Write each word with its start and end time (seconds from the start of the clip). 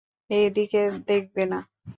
এদিকে 0.29 0.81
দেখবে 1.07 1.43
না। 1.51 1.59